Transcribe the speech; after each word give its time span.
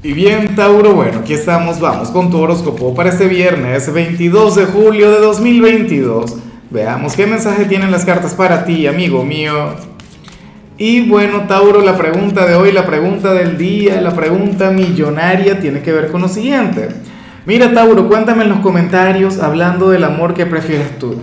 Y 0.00 0.12
bien, 0.12 0.54
Tauro, 0.54 0.94
bueno, 0.94 1.18
aquí 1.18 1.32
estamos, 1.32 1.80
vamos 1.80 2.10
con 2.10 2.30
tu 2.30 2.38
horóscopo 2.38 2.94
para 2.94 3.10
este 3.10 3.26
viernes 3.26 3.92
22 3.92 4.54
de 4.54 4.66
julio 4.66 5.10
de 5.10 5.18
2022. 5.18 6.36
Veamos 6.70 7.16
qué 7.16 7.26
mensaje 7.26 7.64
tienen 7.64 7.90
las 7.90 8.04
cartas 8.04 8.32
para 8.34 8.64
ti, 8.64 8.86
amigo 8.86 9.24
mío. 9.24 9.74
Y 10.76 11.08
bueno, 11.08 11.48
Tauro, 11.48 11.80
la 11.80 11.98
pregunta 11.98 12.46
de 12.46 12.54
hoy, 12.54 12.70
la 12.70 12.86
pregunta 12.86 13.34
del 13.34 13.58
día, 13.58 14.00
la 14.00 14.14
pregunta 14.14 14.70
millonaria 14.70 15.58
tiene 15.58 15.80
que 15.80 15.92
ver 15.92 16.12
con 16.12 16.20
lo 16.20 16.28
siguiente. 16.28 16.90
Mira, 17.44 17.74
Tauro, 17.74 18.06
cuéntame 18.06 18.44
en 18.44 18.50
los 18.50 18.60
comentarios 18.60 19.40
hablando 19.40 19.90
del 19.90 20.04
amor 20.04 20.32
que 20.32 20.46
prefieres 20.46 20.96
tú. 21.00 21.16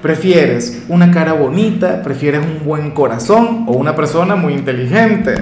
¿Prefieres 0.00 0.82
una 0.88 1.10
cara 1.10 1.34
bonita? 1.34 2.02
¿Prefieres 2.02 2.40
un 2.40 2.64
buen 2.64 2.92
corazón? 2.92 3.66
¿O 3.68 3.72
una 3.72 3.94
persona 3.94 4.34
muy 4.34 4.54
inteligente? 4.54 5.34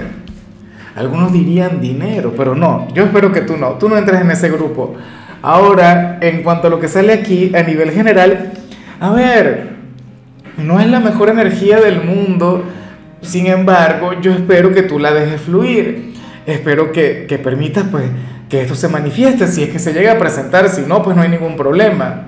Algunos 0.95 1.33
dirían 1.33 1.81
dinero, 1.81 2.33
pero 2.37 2.55
no, 2.55 2.87
yo 2.93 3.05
espero 3.05 3.31
que 3.31 3.41
tú 3.41 3.57
no, 3.57 3.71
tú 3.73 3.89
no 3.89 3.97
entres 3.97 4.21
en 4.21 4.29
ese 4.29 4.49
grupo. 4.49 4.95
Ahora, 5.41 6.19
en 6.21 6.43
cuanto 6.43 6.67
a 6.67 6.69
lo 6.69 6.79
que 6.79 6.87
sale 6.87 7.13
aquí 7.13 7.51
a 7.55 7.63
nivel 7.63 7.91
general, 7.91 8.51
a 8.99 9.11
ver, 9.11 9.71
no 10.57 10.79
es 10.79 10.87
la 10.87 10.99
mejor 10.99 11.29
energía 11.29 11.79
del 11.79 12.03
mundo, 12.03 12.63
sin 13.21 13.47
embargo, 13.47 14.13
yo 14.21 14.31
espero 14.33 14.71
que 14.71 14.83
tú 14.83 14.99
la 14.99 15.13
dejes 15.13 15.41
fluir, 15.41 16.13
espero 16.45 16.91
que, 16.91 17.25
que 17.27 17.39
permitas 17.39 17.85
pues 17.89 18.05
que 18.49 18.61
esto 18.61 18.75
se 18.75 18.87
manifieste, 18.87 19.47
si 19.47 19.63
es 19.63 19.69
que 19.69 19.79
se 19.79 19.93
llega 19.93 20.11
a 20.11 20.19
presentar, 20.19 20.69
si 20.69 20.81
no, 20.81 21.01
pues 21.01 21.15
no 21.15 21.23
hay 21.23 21.29
ningún 21.29 21.57
problema. 21.57 22.27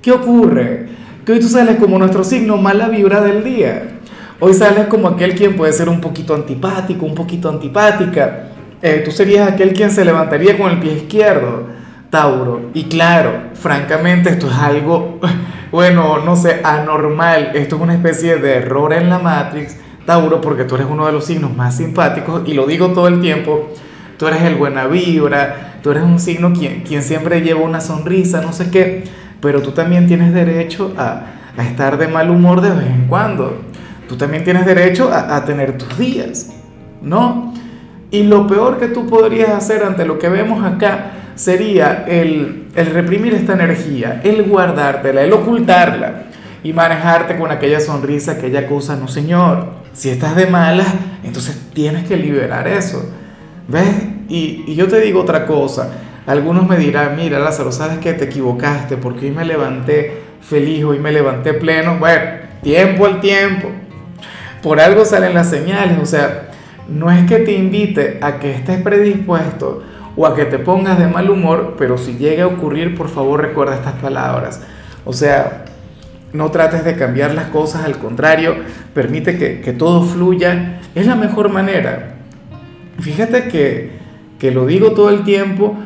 ¿Qué 0.00 0.12
ocurre? 0.12 0.86
Que 1.26 1.32
hoy 1.32 1.40
tú 1.40 1.48
sales 1.48 1.76
como 1.76 1.98
nuestro 1.98 2.22
signo 2.22 2.58
mala 2.58 2.88
vibra 2.88 3.20
del 3.22 3.42
día. 3.42 3.94
Hoy 4.40 4.52
sales 4.52 4.88
como 4.88 5.06
aquel 5.06 5.36
quien 5.36 5.54
puede 5.54 5.72
ser 5.72 5.88
un 5.88 6.00
poquito 6.00 6.34
antipático, 6.34 7.06
un 7.06 7.14
poquito 7.14 7.48
antipática. 7.48 8.46
Eh, 8.82 9.02
tú 9.04 9.12
serías 9.12 9.50
aquel 9.50 9.72
quien 9.72 9.92
se 9.92 10.04
levantaría 10.04 10.58
con 10.58 10.72
el 10.72 10.80
pie 10.80 10.92
izquierdo, 10.94 11.68
Tauro. 12.10 12.70
Y 12.74 12.84
claro, 12.84 13.30
francamente 13.54 14.30
esto 14.30 14.48
es 14.48 14.56
algo, 14.56 15.20
bueno, 15.70 16.18
no 16.18 16.34
sé, 16.34 16.60
anormal. 16.64 17.52
Esto 17.54 17.76
es 17.76 17.82
una 17.82 17.94
especie 17.94 18.36
de 18.36 18.56
error 18.56 18.92
en 18.92 19.08
la 19.08 19.20
Matrix, 19.20 19.76
Tauro, 20.04 20.40
porque 20.40 20.64
tú 20.64 20.74
eres 20.74 20.88
uno 20.90 21.06
de 21.06 21.12
los 21.12 21.24
signos 21.24 21.56
más 21.56 21.76
simpáticos 21.76 22.42
y 22.44 22.54
lo 22.54 22.66
digo 22.66 22.88
todo 22.88 23.06
el 23.06 23.20
tiempo. 23.20 23.68
Tú 24.18 24.26
eres 24.26 24.42
el 24.42 24.56
buena 24.56 24.88
vibra, 24.88 25.78
tú 25.80 25.92
eres 25.92 26.02
un 26.02 26.18
signo 26.18 26.52
quien, 26.52 26.82
quien 26.82 27.04
siempre 27.04 27.40
lleva 27.40 27.60
una 27.60 27.80
sonrisa, 27.80 28.40
no 28.40 28.52
sé 28.52 28.70
qué, 28.70 29.04
pero 29.40 29.62
tú 29.62 29.70
también 29.70 30.08
tienes 30.08 30.34
derecho 30.34 30.92
a, 30.98 31.22
a 31.56 31.62
estar 31.64 31.98
de 31.98 32.08
mal 32.08 32.30
humor 32.30 32.60
de 32.60 32.70
vez 32.70 32.86
en 32.86 33.06
cuando 33.06 33.73
tú 34.08 34.16
también 34.16 34.44
tienes 34.44 34.66
derecho 34.66 35.10
a, 35.12 35.44
tener 35.44 35.78
tus 35.78 35.98
días, 35.98 36.50
¿no? 37.02 37.52
Y 38.10 38.24
lo 38.24 38.46
peor 38.46 38.78
que 38.78 38.88
tú 38.88 39.06
podrías 39.06 39.50
hacer 39.50 39.82
ante 39.82 40.04
lo 40.04 40.18
que 40.18 40.28
vemos 40.28 40.64
acá 40.64 41.12
sería 41.34 42.04
el, 42.06 42.68
reprimir 42.74 43.34
esta 43.34 43.54
energía, 43.54 44.20
el 44.22 44.44
guardártela, 44.44 45.22
el 45.22 45.32
ocultarla 45.32 46.24
y 46.62 46.72
manejarte 46.72 47.36
con 47.36 47.50
aquella 47.50 47.80
sonrisa, 47.80 48.32
aquella 48.32 48.66
cosa, 48.66 48.96
no 48.96 49.08
señor, 49.08 49.66
si 49.92 50.10
estás 50.10 50.36
de 50.36 50.46
mala, 50.46 50.84
entonces 51.24 51.60
tienes 51.72 52.06
que 52.06 52.16
liberar 52.16 52.68
eso, 52.68 53.04
¿ves? 53.68 53.88
Y, 54.28 54.64
y 54.66 54.74
yo 54.74 54.88
te 54.88 55.00
digo 55.00 55.20
otra 55.20 55.44
cosa, 55.46 55.90
algunos 56.26 56.66
me 56.66 56.78
dirán, 56.78 57.16
mira 57.16 57.38
Lázaro, 57.38 57.70
sabes 57.70 57.98
que 57.98 58.14
te 58.14 58.24
equivocaste 58.24 58.96
porque 58.96 59.26
hoy 59.26 59.32
me 59.32 59.44
levanté 59.44 60.22
feliz, 60.40 60.84
hoy 60.84 60.98
me 60.98 61.12
levanté 61.12 61.52
pleno, 61.54 61.98
bueno, 61.98 62.24
tiempo 62.62 63.04
al 63.06 63.20
tiempo, 63.20 63.68
por 64.64 64.80
algo 64.80 65.04
salen 65.04 65.34
las 65.34 65.50
señales, 65.50 65.98
o 66.00 66.06
sea, 66.06 66.48
no 66.88 67.10
es 67.10 67.28
que 67.28 67.36
te 67.40 67.52
invite 67.52 68.18
a 68.22 68.38
que 68.38 68.50
estés 68.50 68.80
predispuesto 68.80 69.82
o 70.16 70.26
a 70.26 70.34
que 70.34 70.46
te 70.46 70.58
pongas 70.58 70.98
de 70.98 71.06
mal 71.06 71.28
humor, 71.28 71.74
pero 71.76 71.98
si 71.98 72.14
llega 72.14 72.44
a 72.44 72.46
ocurrir, 72.46 72.96
por 72.96 73.10
favor 73.10 73.42
recuerda 73.42 73.74
estas 73.74 73.92
palabras. 74.00 74.62
O 75.04 75.12
sea, 75.12 75.66
no 76.32 76.50
trates 76.50 76.82
de 76.82 76.96
cambiar 76.96 77.34
las 77.34 77.48
cosas, 77.48 77.84
al 77.84 77.98
contrario, 77.98 78.56
permite 78.94 79.36
que, 79.36 79.72
todo 79.74 80.02
fluya. 80.02 80.80
Es 80.94 81.06
la 81.06 81.14
mejor 81.14 81.50
manera. 81.50 82.14
Fíjate 83.00 83.48
que, 83.48 83.90
que 84.38 84.50
lo 84.50 84.64
digo 84.64 84.92
todo 84.92 85.10
el 85.10 85.24
tiempo, 85.24 85.76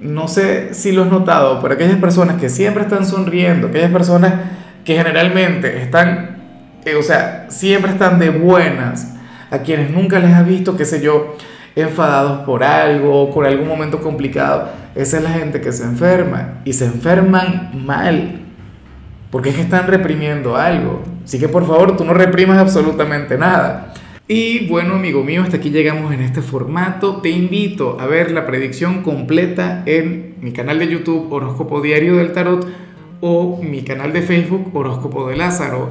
no 0.00 0.28
sé 0.28 0.74
si 0.74 0.92
lo 0.92 1.02
has 1.02 1.10
notado, 1.10 1.60
pero 1.60 1.74
aquellas 1.74 1.98
personas 1.98 2.40
que 2.40 2.48
siempre 2.50 2.84
están 2.84 3.04
sonriendo, 3.04 3.66
aquellas 3.66 3.90
personas 3.90 4.34
que 4.84 4.94
generalmente 4.94 5.82
están 5.82 6.37
o 6.98 7.02
sea, 7.02 7.46
siempre 7.48 7.92
están 7.92 8.18
de 8.18 8.30
buenas, 8.30 9.14
a 9.50 9.58
quienes 9.58 9.90
nunca 9.90 10.18
les 10.18 10.32
has 10.32 10.46
visto, 10.46 10.76
qué 10.76 10.84
sé 10.84 11.00
yo, 11.00 11.36
enfadados 11.76 12.40
por 12.40 12.64
algo, 12.64 13.32
por 13.32 13.46
algún 13.46 13.68
momento 13.68 14.00
complicado, 14.00 14.68
esa 14.94 15.18
es 15.18 15.22
la 15.22 15.30
gente 15.30 15.60
que 15.60 15.72
se 15.72 15.84
enferma 15.84 16.60
y 16.64 16.72
se 16.72 16.86
enferman 16.86 17.70
mal, 17.86 18.40
porque 19.30 19.50
es 19.50 19.56
que 19.56 19.62
están 19.62 19.86
reprimiendo 19.86 20.56
algo. 20.56 21.02
Así 21.24 21.38
que 21.38 21.48
por 21.48 21.66
favor, 21.66 21.96
tú 21.96 22.04
no 22.04 22.14
reprimas 22.14 22.58
absolutamente 22.58 23.36
nada. 23.36 23.92
Y 24.26 24.66
bueno, 24.66 24.94
amigo 24.94 25.24
mío, 25.24 25.42
hasta 25.42 25.56
aquí 25.56 25.70
llegamos 25.70 26.12
en 26.12 26.20
este 26.20 26.42
formato. 26.42 27.22
Te 27.22 27.30
invito 27.30 27.98
a 28.00 28.06
ver 28.06 28.30
la 28.30 28.46
predicción 28.46 29.02
completa 29.02 29.82
en 29.86 30.34
mi 30.40 30.52
canal 30.52 30.78
de 30.78 30.88
YouTube 30.88 31.32
Horóscopo 31.32 31.80
Diario 31.80 32.16
del 32.16 32.32
Tarot 32.32 32.66
o 33.20 33.60
mi 33.62 33.82
canal 33.82 34.12
de 34.12 34.22
Facebook 34.22 34.70
Horóscopo 34.74 35.28
de 35.28 35.36
Lázaro. 35.36 35.90